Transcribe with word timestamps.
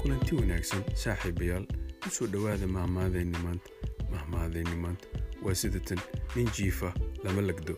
kulanti 0.00 0.34
wanaagsan 0.34 0.82
saaxiibayaal 1.02 1.66
u 2.06 2.10
soo 2.16 2.26
dhowaada 2.32 2.66
mahmaadeenni 2.66 3.38
maanta 3.44 3.70
mahmaadeenni 4.10 4.76
maanta. 4.84 5.06
Waa 5.42 5.54
sidatan 5.54 6.00
nin 6.36 6.48
jiifa 6.56 6.94
lama 7.24 7.40
lagdo. 7.42 7.74